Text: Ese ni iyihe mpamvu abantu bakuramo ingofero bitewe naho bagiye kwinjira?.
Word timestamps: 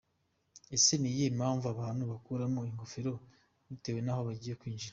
Ese 0.75 0.93
ni 0.97 1.09
iyihe 1.11 1.29
mpamvu 1.39 1.65
abantu 1.73 2.03
bakuramo 2.11 2.59
ingofero 2.71 3.13
bitewe 3.67 3.99
naho 4.03 4.21
bagiye 4.29 4.55
kwinjira?. 4.61 4.89